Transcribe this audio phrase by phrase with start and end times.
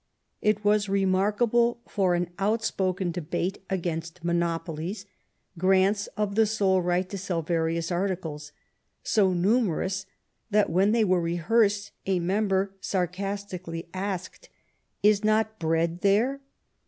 [0.41, 5.05] It was remarkable for an outspoken debate against monopolies,
[5.59, 8.51] grants of the sole right to sell various articles—
[9.03, 10.07] so numerous
[10.49, 14.49] that when they were rehearsed a member sarcastically asked:
[15.03, 16.41] Is not bread there